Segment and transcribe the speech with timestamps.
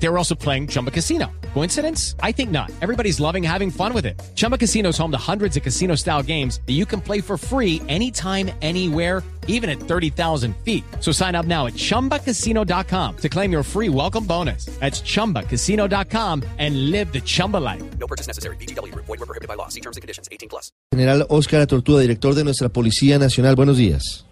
[0.00, 1.26] They were also playing Chumba Casino.
[1.54, 2.14] Coincidence?
[2.22, 2.70] I think not.
[2.80, 4.20] Everybody's loving having fun with it.
[4.36, 7.36] Chumba Casino is home to hundreds of casino style games that you can play for
[7.36, 10.84] free anytime, anywhere, even at 30,000 feet.
[11.00, 14.66] So sign up now at chumbacasino.com to claim your free welcome bonus.
[14.78, 17.82] That's chumbacasino.com and live the Chumba life.
[17.98, 18.56] No purchase necessary.
[18.56, 18.94] BGW.
[18.94, 19.68] Void were prohibited by law.
[19.68, 20.28] See terms and conditions.
[20.30, 20.70] 18 plus.
[20.94, 23.56] General Óscar Tortuga, director de nuestra Policía Nacional.
[23.56, 24.24] Buenos días.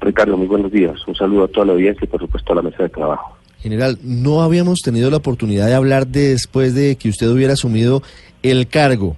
[0.00, 0.96] Ricardo, muy buenos días.
[1.06, 3.36] Un saludo a toda la audiencia y por supuesto a la mesa de trabajo.
[3.62, 8.02] General, no habíamos tenido la oportunidad de hablar después de que usted hubiera asumido
[8.42, 9.16] el cargo.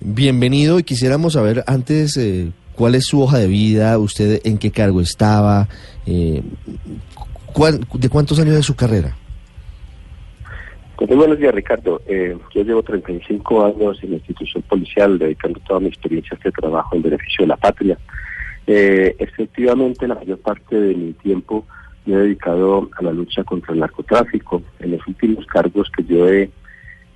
[0.00, 4.70] Bienvenido y quisiéramos saber antes eh, cuál es su hoja de vida, usted en qué
[4.70, 5.68] cargo estaba,
[6.06, 6.42] eh,
[7.94, 9.14] de cuántos años de su carrera.
[10.96, 12.00] Pues buenos días, Ricardo.
[12.06, 16.50] Eh, yo llevo 35 años en la institución policial, dedicando toda mi experiencia a este
[16.52, 17.98] trabajo en beneficio de la patria.
[18.66, 21.66] Eh, efectivamente, la mayor parte de mi tiempo
[22.06, 24.62] me he dedicado a la lucha contra el narcotráfico.
[24.78, 26.50] En los últimos cargos que yo he,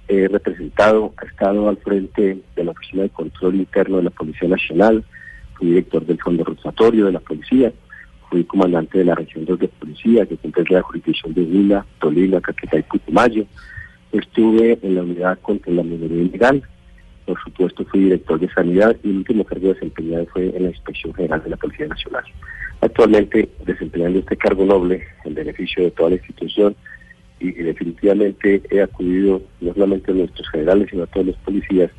[0.09, 5.05] representado, he estado al frente de la Oficina de Control Interno de la Policía Nacional,
[5.55, 7.73] fui director del Fondo Rotatorio de la Policía,
[8.29, 12.41] fui comandante de la región 2 de Policía, que comprende la jurisdicción de Huila, Tolima,
[12.41, 13.45] Caquetá y Putumayo.
[14.11, 16.63] Estuve en la unidad contra la minería ilegal,
[17.31, 21.15] por supuesto fui director de sanidad y el último cargo desempeñado fue en la Inspección
[21.15, 22.25] General de la Policía Nacional.
[22.81, 26.75] Actualmente desempeñando este cargo noble en beneficio de toda la institución
[27.39, 31.91] y, definitivamente he acudido no solamente a nuestros generales sino a todos los policías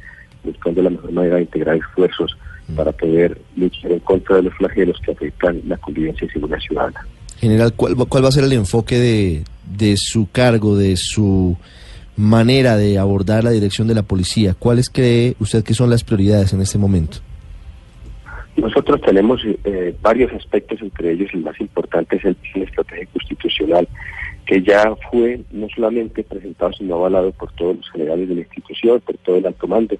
[0.43, 2.37] buscando la mejor manera de integrar esfuerzos
[2.75, 7.07] para poder luchar en contra de los flagelos que afectan la convivencia y seguridad ciudadana.
[7.37, 11.57] General, ¿cuál, cuál va a ser el enfoque de su cargo, de su
[12.21, 14.55] manera de abordar la dirección de la policía?
[14.57, 17.17] ¿Cuáles cree usted que son las prioridades en este momento?
[18.55, 23.87] Nosotros tenemos eh, varios aspectos, entre ellos el más importante es el plan estratégico institucional,
[24.45, 29.01] que ya fue no solamente presentado, sino avalado por todos los generales de la institución,
[29.01, 29.95] por todo el alto mando.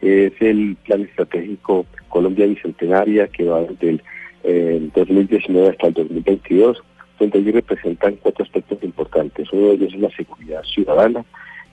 [0.00, 4.02] Es el plan estratégico Colombia Bicentenaria, que va desde el
[4.44, 6.78] eh, 2019 hasta el 2022,
[7.18, 9.48] donde allí representan cuatro aspectos importantes.
[9.52, 11.24] Uno de ellos es la seguridad ciudadana,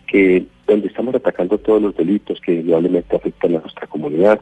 [0.08, 4.40] que donde estamos atacando todos los delitos que indudablemente afectan a nuestra comunidad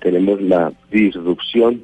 [0.00, 1.82] tenemos la disrupción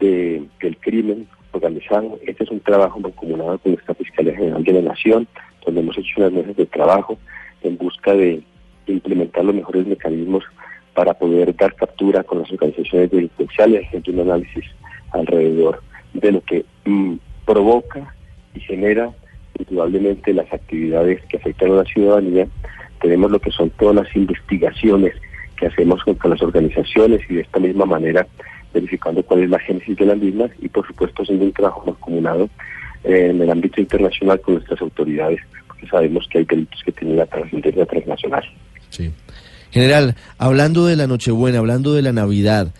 [0.00, 2.18] de, del crimen organizado.
[2.26, 5.28] Este es un trabajo mancomunado con nuestra Fiscalía General de la Nación,
[5.64, 7.18] donde hemos hecho unas mesas de trabajo
[7.62, 8.42] en busca de
[8.86, 10.44] implementar los mejores mecanismos
[10.94, 14.64] para poder dar captura con las organizaciones delincuenciales, haciendo un análisis
[15.12, 15.82] alrededor
[16.14, 18.14] de lo que mm, provoca
[18.54, 19.10] y genera
[19.58, 22.46] indudablemente las actividades que afectan a la ciudadanía.
[23.00, 25.14] Tenemos lo que son todas las investigaciones
[25.56, 28.26] que hacemos contra las organizaciones y de esta misma manera
[28.72, 32.48] verificando cuál es la génesis de las mismas y por supuesto haciendo un trabajo mancomunado
[33.04, 37.16] eh, en el ámbito internacional con nuestras autoridades, porque sabemos que hay delitos que tienen
[37.16, 38.44] la trascendencia transnacional.
[38.90, 39.12] Sí.
[39.70, 42.72] General, hablando de la Nochebuena, hablando de la Navidad,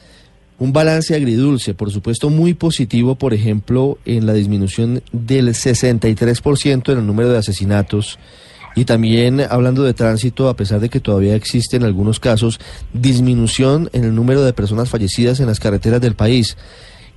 [0.58, 6.98] un balance agridulce, por supuesto muy positivo, por ejemplo, en la disminución del 63% en
[6.98, 8.18] el número de asesinatos
[8.78, 12.60] y también hablando de tránsito, a pesar de que todavía existen algunos casos,
[12.92, 16.56] disminución en el número de personas fallecidas en las carreteras del país.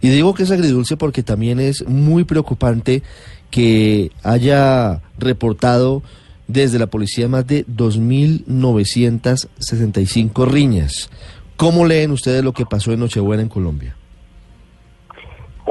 [0.01, 3.03] Y digo que es agridulce porque también es muy preocupante
[3.51, 6.01] que haya reportado
[6.47, 11.12] desde la policía más de 2.965 riñas.
[11.57, 13.95] ¿Cómo leen ustedes lo que pasó en Nochebuena en Colombia?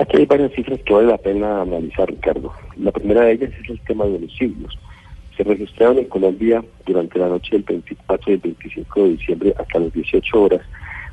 [0.00, 2.52] Aquí hay varias cifras que vale la pena analizar, Ricardo.
[2.76, 4.78] La primera de ellas es el tema de homicidios.
[5.36, 9.78] Se registraron en Colombia durante la noche del 24 y el 25 de diciembre hasta
[9.78, 10.60] las 18 horas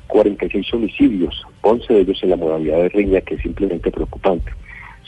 [0.07, 4.51] 46 homicidios, 11 de ellos en la modalidad de riña, que es simplemente preocupante.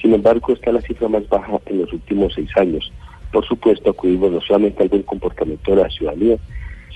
[0.02, 2.92] Sin embargo, está la cifra más baja en los últimos seis años.
[3.32, 6.38] Por supuesto, acudimos no solamente al buen comportamiento de la ciudadanía,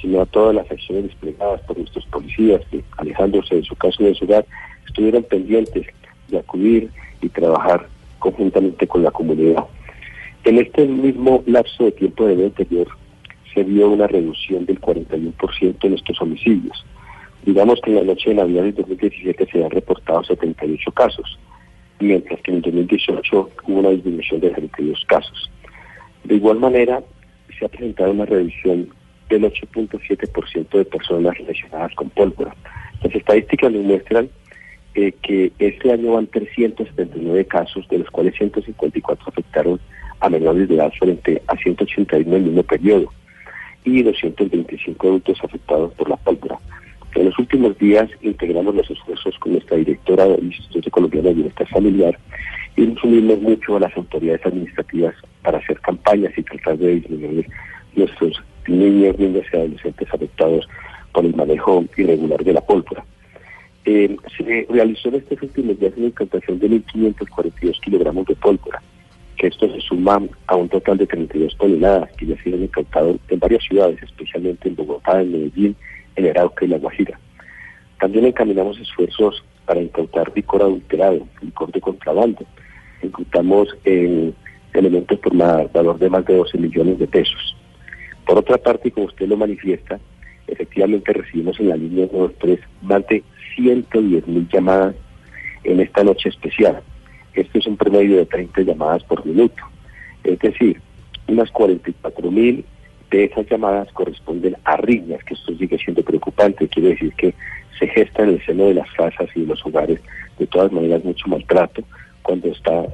[0.03, 4.13] sino a todas las acciones desplegadas por nuestros policías que, alejándose de su caso de
[4.13, 4.45] su hogar,
[4.85, 5.87] estuvieron pendientes
[6.27, 6.89] de acudir
[7.21, 7.87] y trabajar
[8.19, 9.63] conjuntamente con la comunidad.
[10.43, 12.87] En este mismo lapso de tiempo del anterior
[13.53, 16.85] se vio una reducción del 41% en estos homicidios.
[17.45, 21.39] Digamos que en la noche de Navidad del 2017 se han reportado 78 casos,
[22.01, 25.49] mientras que en el 2018 hubo una disminución de 32 casos.
[26.25, 27.01] De igual manera,
[27.57, 28.89] se ha presentado una reducción
[29.33, 32.55] del 8.7% de personas relacionadas con pólvora.
[33.01, 34.29] Las estadísticas nos muestran
[34.95, 39.79] eh, que este año van 379 casos, de los cuales 154 afectaron
[40.19, 43.11] a menores de edad frente a 181 en el mismo periodo
[43.83, 46.59] y 225 adultos afectados por la pólvora.
[47.15, 51.67] En los últimos días integramos los esfuerzos con nuestra directora del Instituto Colombiano de Bienestar
[51.67, 52.17] Familiar
[52.75, 57.47] y nos unimos mucho a las autoridades administrativas para hacer campañas y tratar de disminuir
[57.95, 60.67] nuestros niños, niñas y adolescentes afectados
[61.11, 63.05] por el manejo irregular de la pólvora.
[63.85, 68.81] Eh, se realizó en estos últimos días una incautación de 1.542 kilogramos de pólvora,
[69.37, 73.19] que esto se suma a un total de 32 toneladas que ya se han incautado
[73.27, 75.75] en varias ciudades, especialmente en Bogotá, en Medellín,
[76.15, 77.19] en Arauca y La Guajira.
[77.99, 82.45] También encaminamos esfuerzos para incautar licor adulterado, licor de contrabando.
[83.01, 84.33] Incautamos en
[84.73, 87.55] elementos por valor de más de 12 millones de pesos.
[88.25, 89.99] Por otra parte, como usted lo manifiesta,
[90.47, 93.23] efectivamente recibimos en la línea 93 más de
[93.55, 94.95] 110 mil llamadas
[95.63, 96.81] en esta noche especial.
[97.33, 99.63] Esto es un promedio de 30 llamadas por minuto.
[100.23, 100.79] Es decir,
[101.27, 102.65] unas 44 mil
[103.11, 106.67] de esas llamadas corresponden a riñas, que esto sigue siendo preocupante.
[106.67, 107.33] Quiere decir que
[107.77, 109.99] se gesta en el seno de las casas y de los hogares,
[110.37, 111.83] de todas maneras, mucho maltrato
[112.21, 112.85] cuando está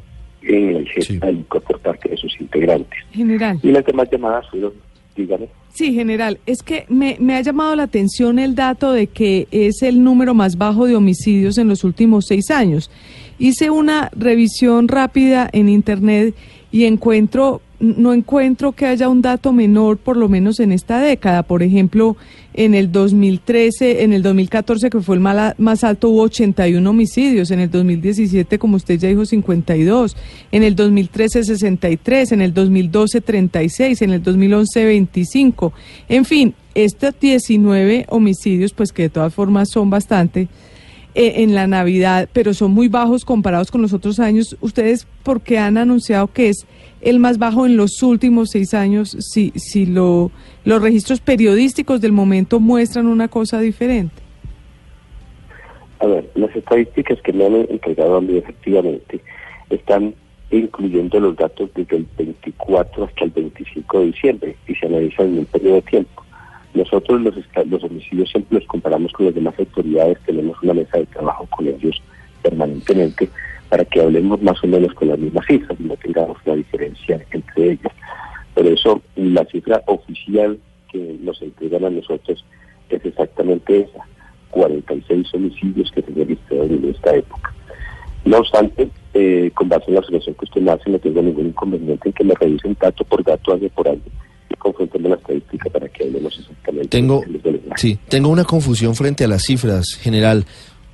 [0.42, 3.00] en el gesto por parte de sus integrantes.
[3.12, 3.60] General.
[3.62, 4.74] Y las demás llamadas fueron
[5.74, 9.81] Sí, general, es que me, me, ha llamado la atención el dato de que es
[9.81, 12.89] el número más bajo de homicidios en los últimos seis años.
[13.38, 16.36] Hice una revisión rápida en Internet
[16.71, 21.44] y encuentro no encuentro que haya un dato menor, por lo menos en esta década.
[21.44, 22.18] Por ejemplo,
[22.54, 27.52] en el 2013, en el 2014, que fue el más alto, hubo 81 homicidios.
[27.52, 30.18] En el 2017, como usted ya dijo, 52.
[30.52, 32.31] En el 2013, 63.
[32.34, 34.02] En el 2012, 36.
[34.02, 35.74] En el 2011, 25.
[36.10, 40.50] En fin, estos 19 homicidios, pues que de todas formas son bastante
[41.19, 44.56] en la Navidad, pero son muy bajos comparados con los otros años.
[44.62, 46.66] ¿Ustedes por qué han anunciado que es
[47.01, 50.31] el más bajo en los últimos seis años si, si lo,
[50.63, 54.16] los registros periodísticos del momento muestran una cosa diferente?
[56.00, 59.19] A ver, las estadísticas que me han entregado a mí efectivamente
[59.69, 60.15] están
[60.51, 65.39] incluyendo los datos desde el 24 hasta el 25 de diciembre y se analizan en
[65.39, 66.24] un periodo de tiempo.
[66.74, 67.36] Nosotros los,
[67.68, 71.68] los homicidios siempre los comparamos con las demás autoridades, tenemos una mesa de trabajo con
[71.68, 72.01] ellos
[72.42, 73.30] permanentemente
[73.69, 77.24] para que hablemos más o menos con las mismas cifras y no tengamos una diferencia
[77.31, 77.94] entre ellas.
[78.54, 80.60] Por eso la cifra oficial
[80.92, 82.44] que nos entregan a nosotros
[82.89, 84.06] es exactamente esa,
[84.51, 87.54] 46 homicidios que se registraron en esta época.
[88.25, 91.48] No obstante, eh, con base en la observación que usted me hace, no tengo ningún
[91.48, 94.01] inconveniente en que me revisen dato por dato, año por año,
[94.60, 96.88] y confrontemos la estadística para que hablemos exactamente.
[96.90, 97.24] Tengo,
[97.76, 100.46] sí, tengo una confusión frente a las cifras, general.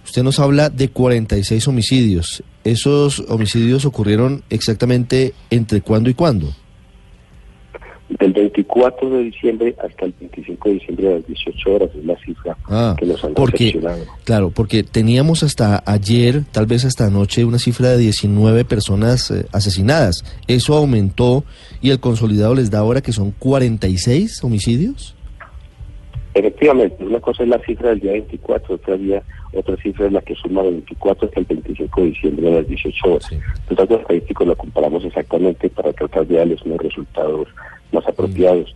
[0.04, 2.44] Usted nos habla de 46 homicidios.
[2.64, 6.54] ¿Esos homicidios ocurrieron exactamente entre cuándo y cuándo?
[8.08, 12.16] Del 24 de diciembre hasta el 25 de diciembre a las 18 horas es la
[12.20, 13.82] cifra ah, que nos han porque,
[14.24, 19.48] Claro, porque teníamos hasta ayer, tal vez hasta anoche, una cifra de 19 personas eh,
[19.52, 20.24] asesinadas.
[20.48, 21.46] ¿Eso aumentó
[21.82, 25.15] y el consolidado les da ahora que son 46 homicidios?
[26.36, 29.24] Efectivamente, una cosa es la cifra del día 24, otra día
[29.56, 32.68] otra cifra es la que suma del 24 hasta el 25 de diciembre a las
[32.68, 33.30] 18 horas.
[33.70, 37.48] Los datos estadísticos lo comparamos exactamente para tratar de darles unos resultados
[37.94, 38.76] más apropiados.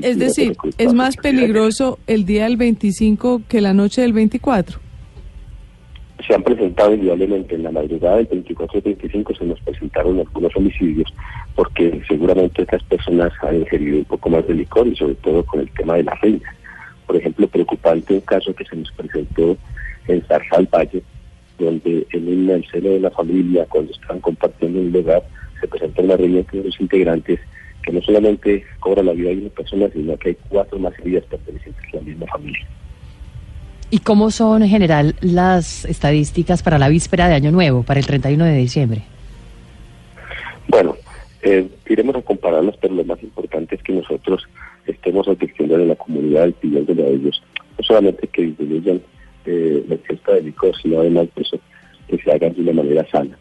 [0.00, 4.78] es decir, ¿es más peligroso el día del 25 que la noche del 24?
[6.26, 10.56] Se han presentado indudablemente en la madrugada del 24 y 25 se nos presentaron algunos
[10.56, 11.12] homicidios
[11.54, 15.60] porque seguramente estas personas han ingerido un poco más de licor y sobre todo con
[15.60, 16.54] el tema de la reina.
[17.06, 19.56] Por ejemplo, preocupante un caso que se nos presentó
[20.08, 21.02] en Zarzal Valle,
[21.58, 25.22] donde en el seno de la familia, cuando están compartiendo un lugar,
[25.60, 27.40] se presenta una reunión de los integrantes
[27.82, 31.24] que no solamente cobra la vida de una persona, sino que hay cuatro más heridas
[31.24, 32.66] pertenecientes a la misma familia.
[33.90, 38.06] ¿Y cómo son en general las estadísticas para la víspera de Año Nuevo, para el
[38.06, 39.02] 31 de diciembre?
[40.68, 40.96] Bueno,
[41.42, 44.48] eh, iremos a compararlas, pero lo más importante es que nosotros
[44.86, 47.42] estemos advirtiendo de la comunidad y pidiéndole a ellos,
[47.78, 49.00] no solamente que disminuyan
[49.44, 51.58] eh, la ingesta de licor, sino además de eso,
[52.08, 53.36] que se hagan de una manera sana.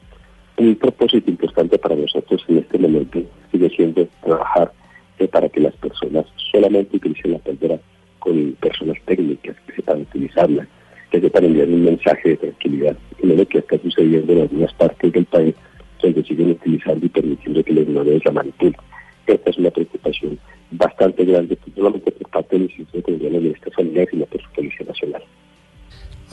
[0.57, 3.21] Un propósito importante para nosotros en este momento
[3.51, 4.71] sigue siendo trabajar
[5.19, 7.79] eh, para que las personas solamente utilicen la pólvora
[8.19, 10.67] con personas técnicas que sepan utilizarla,
[11.10, 15.12] que sepan enviar un mensaje de tranquilidad, no lo que está sucediendo en algunas partes
[15.12, 15.50] del país,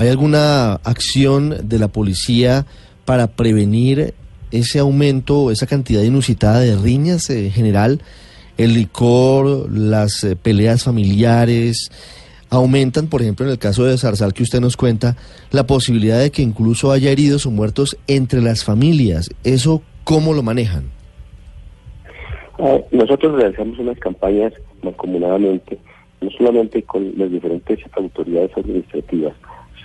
[0.08, 2.64] ¿Hay alguna acción de la policía
[3.04, 4.14] para prevenir
[4.50, 8.00] ese aumento, esa cantidad inusitada de riñas en general?
[8.56, 11.90] El licor, las eh, peleas familiares.
[12.48, 15.14] aumentan, por ejemplo, en el caso de Zarzal que usted nos cuenta,
[15.50, 19.28] la posibilidad de que incluso haya heridos o muertos entre las familias.
[19.44, 20.84] ¿Eso cómo lo manejan?
[22.58, 25.78] Ah, nosotros realizamos unas campañas mancomunadamente,
[26.22, 29.34] no solamente con las diferentes autoridades administrativas,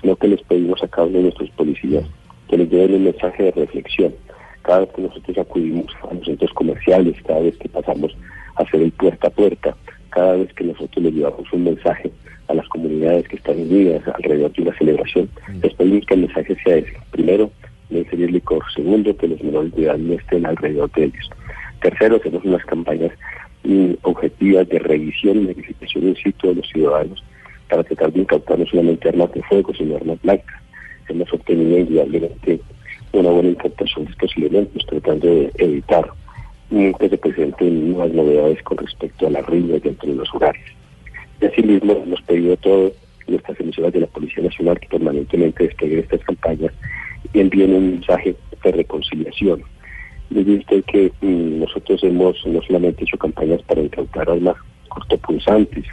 [0.04, 2.04] sino que les pedimos a cada uno de nuestros policías
[2.50, 4.14] que les lleven un mensaje de reflexión.
[4.62, 8.16] Cada vez que nosotros acudimos a los centros comerciales, cada vez que pasamos
[8.56, 9.76] a hacer el puerta a puerta,
[10.10, 12.12] cada vez que nosotros les llevamos un mensaje
[12.50, 15.30] a las comunidades que están unidas alrededor de una celebración,
[15.62, 16.94] les pedimos que el mensaje sea ese.
[17.12, 17.50] Primero,
[17.90, 18.64] no ingerir licor.
[18.76, 21.30] Segundo, que los menores de edad no estén alrededor de ellos.
[21.82, 23.12] Tercero, hacemos unas campañas
[23.64, 27.24] mm, objetivas de revisión y verificación in situ de los ciudadanos
[27.74, 30.62] para tratar de incautar no solamente armas de fuego, sino armas blancas.
[31.10, 32.60] Hemos obtenido indudablemente
[33.14, 36.08] una buena incautación de estos elementos, tratando de evitar
[36.70, 40.64] que se presenten nuevas novedades con respecto a las riñas dentro de los hogares.
[41.42, 42.94] Y asimismo, hemos pedido a todas
[43.28, 46.74] nuestras emisoras de la Policía Nacional que permanentemente desplieguen estas campañas
[47.34, 49.64] y envíen un mensaje de reconciliación.
[50.30, 54.58] Les dice que mm, nosotros hemos no solamente hecho campañas para incautar armas
[54.90, 55.86] cortopunzantes,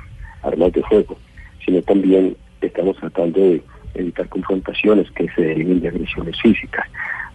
[0.42, 1.16] armas de fuego,
[1.64, 3.62] sino también estamos tratando de
[3.94, 6.86] evitar confrontaciones que se deriven de agresiones físicas.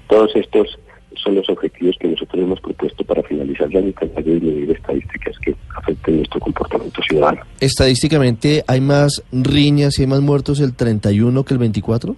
[0.08, 0.77] Todos estos
[1.15, 5.55] son los objetivos que nosotros hemos propuesto para finalizar la campaña de disminuir estadísticas que
[5.75, 7.41] afecten nuestro comportamiento ciudadano.
[7.60, 12.15] Estadísticamente, ¿hay más riñas y hay más muertos el 31 que el 24?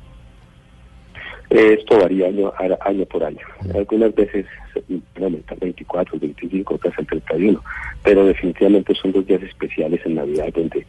[1.50, 3.40] Esto varía año, año por año.
[3.74, 7.64] Algunas veces se pueden aumentar 24, 25, otras el 31,
[8.04, 10.86] pero definitivamente son dos días especiales en Navidad donde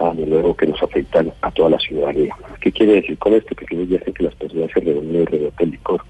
[0.00, 2.34] año nuevo que nos afectan a toda la ciudadanía.
[2.60, 3.54] ¿Qué quiere decir con esto?
[3.54, 6.02] Que aquellos días en que las personas se reúnen alrededor del licor,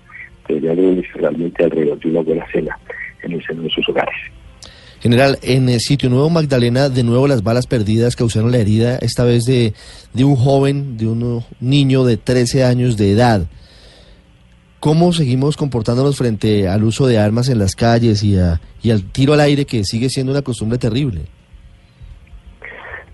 [0.49, 2.79] deberían reunirse realmente alrededor de una buena cena
[3.23, 4.15] en el seno de sus hogares.
[5.01, 9.25] General, en el sitio Nuevo Magdalena, de nuevo las balas perdidas causaron la herida, esta
[9.25, 9.73] vez de,
[10.13, 13.47] de un joven, de un niño de 13 años de edad.
[14.79, 19.05] ¿Cómo seguimos comportándonos frente al uso de armas en las calles y, a- y al
[19.05, 21.23] tiro al aire que sigue siendo una costumbre terrible?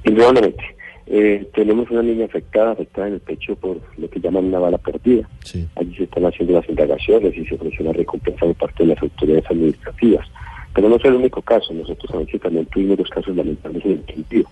[0.06, 0.62] Indudablemente,
[1.06, 4.78] eh, tenemos una niña afectada, afectada en el pecho por lo que llaman una bala
[4.78, 5.28] perdida.
[5.44, 5.66] Sí.
[5.76, 9.02] Allí se están haciendo las indagaciones y se ofreció una recompensa de parte de las
[9.02, 10.26] autoridades administrativas.
[10.74, 11.72] Pero no es el único caso.
[11.74, 14.44] Nosotros anoche también tuvimos dos casos lamentables en el Quindío,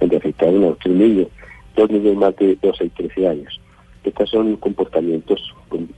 [0.00, 1.28] donde afectaron a otros niños,
[1.76, 3.60] dos niños más de 12 y 13 años.
[4.04, 5.88] Estos son comportamientos con-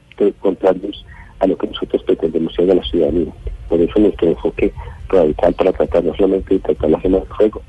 [0.40, 1.04] contrarios
[1.40, 3.32] a lo que nosotros pretendemos ser a la ciudadanía.
[3.68, 4.72] Por eso nuestro enfoque
[5.08, 7.62] radical para tratar no solamente de tratar la zona de juego,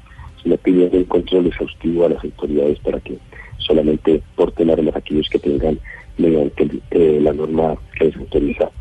[0.47, 3.17] sino pidiendo un control exhaustivo a las autoridades para que
[3.57, 5.77] solamente porten armas aquellos que tengan
[6.17, 8.71] mediante eh, la norma que les autoriza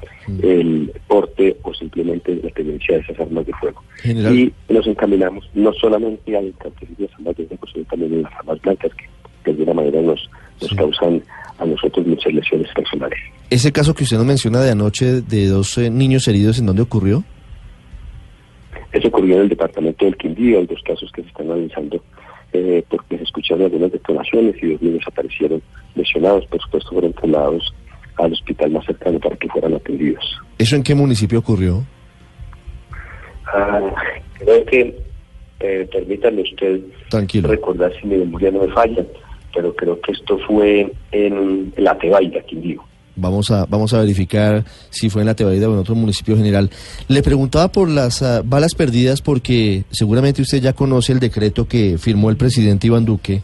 [0.42, 3.82] el porte o simplemente la tenencia de esas armas de fuego.
[3.96, 4.32] General.
[4.34, 8.28] Y nos encaminamos no solamente a incautación de las armas de fuego, sino también a
[8.30, 9.04] las armas blancas que
[9.44, 10.30] de alguna manera nos,
[10.60, 10.76] nos Sí.
[10.76, 11.22] causan
[11.58, 13.18] a nosotros muchas lesiones personales.
[13.50, 16.82] Ese caso que usted nos menciona de anoche de dos eh, niños heridos, ¿en dónde
[16.82, 17.24] ocurrió?
[18.96, 22.02] Eso ocurrió en el departamento del Quindío, hay dos casos que se están analizando
[22.54, 25.60] eh, porque se escucharon algunas detonaciones y dos niños aparecieron
[25.94, 27.74] lesionados, por supuesto fueron trasladados
[28.16, 30.24] al hospital más cercano para que fueran atendidos.
[30.56, 31.84] ¿Eso en qué municipio ocurrió?
[33.44, 33.82] Ah,
[34.38, 34.98] creo que,
[35.60, 37.48] eh, permítame usted Tranquilo.
[37.50, 39.04] recordar si mi memoria no me falla,
[39.54, 42.82] pero creo que esto fue en la Tebaida, Quindío.
[43.16, 46.70] Vamos a, vamos a verificar si fue en la Tebaida o en otro municipio general.
[47.08, 51.96] Le preguntaba por las ah, balas perdidas porque seguramente usted ya conoce el decreto que
[51.98, 53.42] firmó el presidente Iván Duque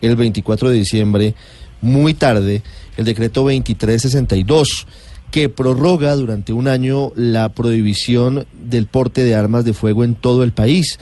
[0.00, 1.34] el 24 de diciembre,
[1.80, 2.62] muy tarde,
[2.96, 4.86] el decreto 2362,
[5.30, 10.42] que prorroga durante un año la prohibición del porte de armas de fuego en todo
[10.42, 10.98] el país,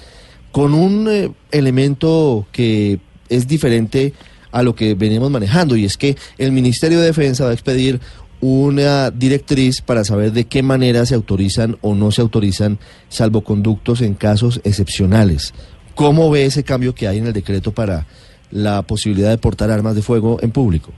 [0.53, 4.15] con un eh, elemento que es diferente
[4.59, 8.01] a lo que venimos manejando y es que el Ministerio de Defensa va a expedir
[8.41, 14.15] una directriz para saber de qué manera se autorizan o no se autorizan salvoconductos en
[14.15, 15.55] casos excepcionales.
[15.95, 18.07] ¿Cómo ve ese cambio que hay en el decreto para
[18.51, 20.93] la posibilidad de portar armas de fuego en público?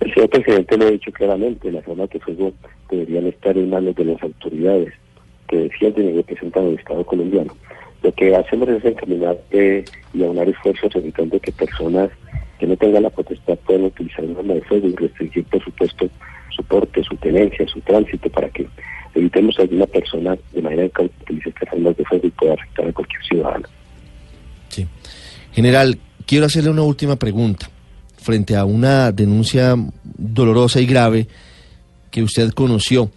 [0.00, 2.52] El señor presidente lo ha dicho claramente, las armas de fuego
[2.90, 4.92] deberían estar en manos de las autoridades
[5.48, 7.54] que defienden y representan al Estado colombiano.
[8.02, 12.10] Lo que hacemos es encaminar eh, y aunar esfuerzos evitando que personas
[12.58, 16.08] que no tengan la potestad puedan utilizar un arma de fuego y restringir, por supuesto,
[16.54, 18.66] su porte, su tenencia, su tránsito, para que
[19.14, 22.86] evitemos a alguna persona de manera que utilice estas armas de fuego y pueda afectar
[22.86, 23.68] a cualquier ciudadano.
[24.68, 24.86] Sí.
[25.52, 27.68] General, quiero hacerle una última pregunta
[28.18, 31.26] frente a una denuncia dolorosa y grave
[32.10, 33.10] que usted conoció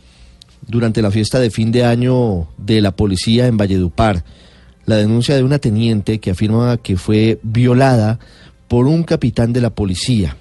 [0.65, 4.23] durante la fiesta de fin de año de la policía en Valledupar.
[4.85, 8.19] La denuncia de una teniente que afirma que fue violada
[8.67, 10.35] por un capitán de la policía.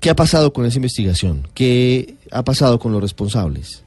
[0.00, 1.46] ¿Qué ha pasado con esa investigación?
[1.54, 3.84] ¿Qué ha pasado con los responsables?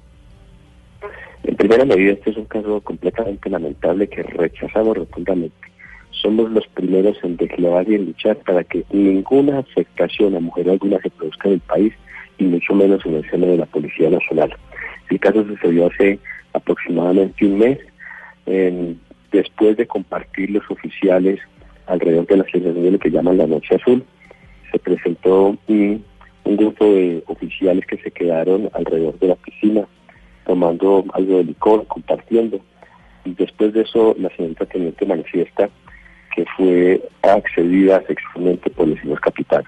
[1.44, 5.56] En primera medida, este es un caso completamente lamentable que rechazamos rotundamente.
[6.12, 11.00] Somos los primeros en declarar y en luchar para que ninguna afectación a mujer alguna
[11.02, 11.94] se produzca en el país
[12.38, 14.56] y mucho menos en el seno de la Policía Nacional.
[15.10, 16.20] El caso sucedió hace
[16.54, 17.80] aproximadamente un mes,
[18.46, 19.00] en-
[19.34, 21.40] después de compartir los oficiales
[21.88, 24.06] alrededor de la celebración de lo que llaman la Noche Azul,
[24.72, 26.06] se presentó un,
[26.46, 29.86] un grupo de oficiales que se quedaron alrededor de la piscina
[30.46, 32.60] tomando algo de licor, compartiendo.
[33.26, 35.70] Y después de eso, la señorita teniente manifiesta
[36.36, 39.64] que fue accedida sexualmente por el señor capitán.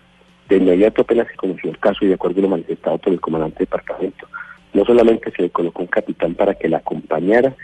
[0.49, 3.21] De inmediato apenas se conoció el caso y de acuerdo a lo manifestado por el
[3.21, 4.27] comandante de departamento,
[4.73, 7.55] no solamente se le colocó un capitán para que la acompañara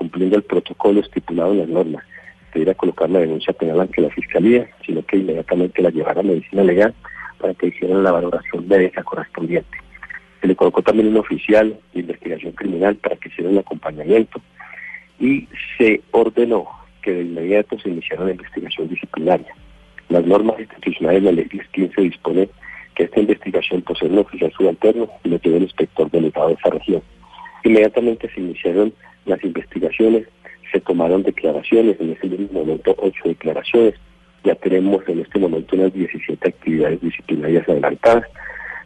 [0.00, 2.02] cumpliendo el protocolo estipulado en las normas,
[2.50, 6.64] pudiera colocar la denuncia penal ante la fiscalía, sino que inmediatamente la llevara a medicina
[6.64, 6.94] legal
[7.38, 9.76] para que hicieran la valoración médica correspondiente.
[10.40, 14.40] Se le colocó también un oficial de investigación criminal para que hiciera un acompañamiento
[15.18, 16.66] y se ordenó
[17.02, 19.54] que de inmediato se iniciara la investigación disciplinaria.
[20.08, 22.48] Las normas institucionales de la ley 15 dispone
[22.94, 26.70] que esta investigación posee un oficial subalterno y lo tiene el inspector delegado de esa
[26.70, 27.02] región.
[27.64, 28.94] Inmediatamente se iniciaron
[29.26, 30.26] las investigaciones,
[30.72, 33.94] se tomaron declaraciones, en ese mismo momento ocho declaraciones,
[34.44, 38.24] ya tenemos en este momento unas 17 actividades disciplinarias adelantadas.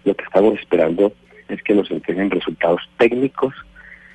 [0.05, 1.13] Lo que estamos esperando
[1.49, 3.55] es que nos entreguen resultados técnicos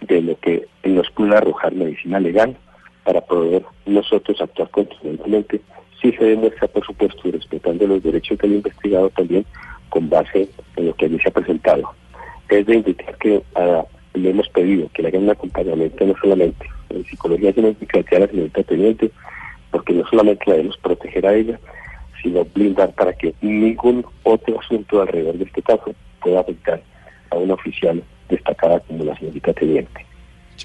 [0.01, 2.57] de lo que nos pueda arrojar medicina legal
[3.03, 5.61] para poder nosotros actuar contundentemente
[6.01, 9.45] si se demuestra, por supuesto, y respetando los derechos del investigado también
[9.89, 11.93] con base en lo que allí se ha presentado.
[12.47, 16.65] Es de indicar que ah, le hemos pedido que le hagan un acompañamiento no solamente
[16.89, 19.11] en psicología, sino que a la señorita teniente,
[19.71, 21.59] porque no solamente la debemos proteger a ella,
[22.21, 26.81] sino blindar para que ningún otro asunto alrededor de este caso pueda afectar
[27.29, 30.05] a una oficial destacada como la señorita teniente.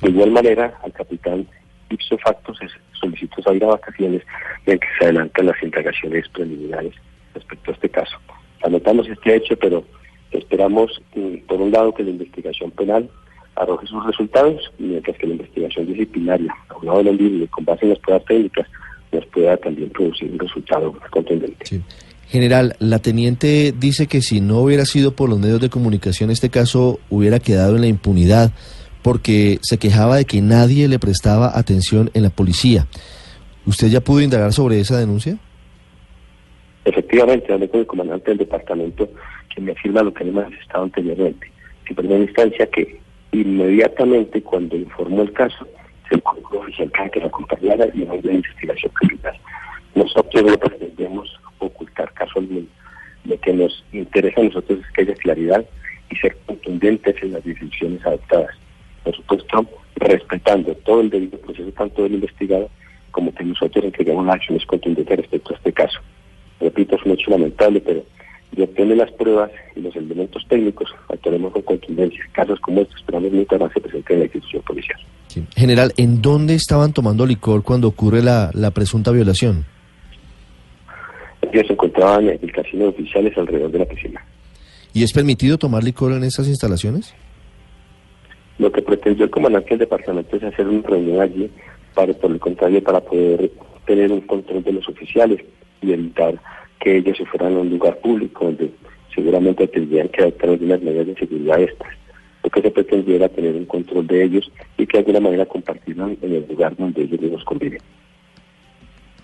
[0.03, 1.47] De igual manera, al capitán
[1.91, 4.23] ipso facto se solicitó salir a vacaciones
[4.67, 6.95] en que se adelantan las indagaciones preliminares
[7.35, 8.17] respecto a este caso.
[8.63, 9.85] Lamentamos este hecho, pero
[10.31, 11.01] esperamos,
[11.47, 13.09] por un lado, que la investigación penal
[13.57, 17.99] arroje sus resultados, mientras que la investigación disciplinaria, aunado de libre con base en las
[18.01, 18.67] pruebas técnicas,
[19.13, 21.65] nos pueda también producir un resultado contundente.
[21.65, 21.81] Sí.
[22.29, 26.51] General, la teniente dice que si no hubiera sido por los medios de comunicación, este
[26.51, 28.51] caso hubiera quedado en la impunidad,
[29.03, 32.87] porque se quejaba de que nadie le prestaba atención en la policía.
[33.67, 35.39] ¿Usted ya pudo indagar sobre esa denuncia?
[36.85, 39.09] Efectivamente, hablé con el comandante del departamento,
[39.55, 41.51] que me afirma lo que le manifestado anteriormente.
[41.89, 43.01] En primera instancia, que
[43.41, 45.67] inmediatamente cuando informó el caso,
[46.09, 49.35] se colocó oficial que lo acompañara y no de investigación criminal.
[49.95, 52.67] Nosotros no pretendemos ocultar caso alguno.
[53.25, 55.65] Lo que nos interesa a nosotros es que haya claridad
[56.11, 58.55] y ser contundentes en las decisiones adoptadas.
[59.03, 59.67] Por supuesto,
[59.97, 62.69] respetando todo el debido proceso tanto del investigado
[63.11, 66.01] como que nosotros entregamos acciones contundentes respecto a este caso.
[66.61, 68.03] Repito, es un hecho lamentable, pero
[68.55, 72.21] de obtener las pruebas y los elementos técnicos, actuaremos con contundencia.
[72.33, 75.01] Casos como estos esperamos nunca más se presenten en la institución policial.
[75.29, 75.45] Sí.
[75.57, 79.65] General, ¿en dónde estaban tomando licor cuando ocurre la, la presunta violación?
[81.43, 84.25] Ellos se encontraban en el casino de oficiales alrededor de la piscina.
[84.93, 87.15] ¿Y es permitido tomar licor en esas instalaciones?
[88.59, 91.51] Lo que pretendió el comandante del departamento es hacer una reunión allí,
[91.95, 93.51] para, por el contrario, para poder
[93.87, 95.45] tener un control de los oficiales
[95.83, 96.41] y evitar
[96.85, 98.71] que ellos se fueran a un lugar público donde
[99.15, 101.97] seguramente tendrían que adoptar algunas medidas de seguridad extras.
[102.43, 105.47] Lo que se pretendía era tener un control de ellos y que de alguna manera
[105.47, 107.81] compartirlo en el lugar donde ellos mismos conviven.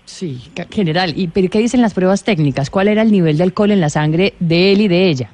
[0.05, 0.39] Sí,
[0.71, 1.13] general.
[1.15, 2.71] ¿Y pero qué dicen las pruebas técnicas?
[2.71, 5.29] ¿Cuál era el nivel de alcohol en la sangre de él y de ella?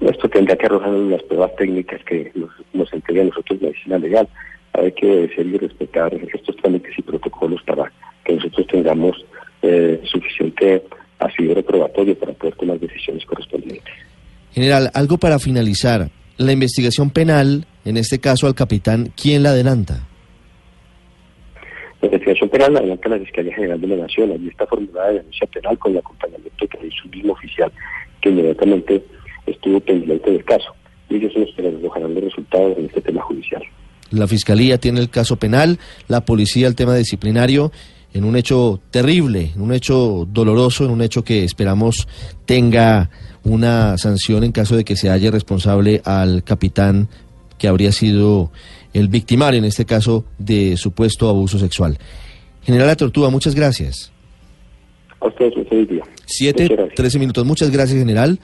[0.00, 4.28] Esto tendrá que arrojar las pruebas técnicas que nos, nos entrega a nosotros medicina legal.
[4.72, 7.92] Hay que obedecer y respetar estos trámites y protocolos para
[8.24, 9.24] que nosotros tengamos
[9.62, 10.82] eh, suficiente
[11.18, 13.94] asidero probatorio para poder tomar decisiones correspondientes.
[14.52, 16.10] General, algo para finalizar.
[16.36, 20.06] La investigación penal, en este caso al capitán, ¿quién la adelanta?
[22.00, 24.32] La investigación penal la adelanta la Fiscalía General de la Nación.
[24.32, 27.72] Allí está formulada la denuncia penal con el acompañamiento que hizo mismo oficial
[28.20, 29.04] que inmediatamente
[29.46, 30.74] estuvo pendiente del caso.
[31.08, 33.62] Y ellos son los que arrojarán los resultados en este tema judicial.
[34.10, 37.72] La fiscalía tiene el caso penal, la policía el tema disciplinario,
[38.14, 42.06] en un hecho terrible, en un hecho doloroso, en un hecho que esperamos
[42.44, 43.10] tenga
[43.44, 47.08] una sanción en caso de que se halle responsable al capitán
[47.58, 48.50] que habría sido
[48.92, 51.98] el victimario, en este caso, de supuesto abuso sexual.
[52.62, 54.12] General La Tortuga, muchas gracias.
[55.20, 56.02] A ustedes un feliz día.
[56.26, 56.96] 7, Muchas gracias.
[56.96, 57.46] 13 minutos.
[57.46, 58.38] Muchas gracias, general.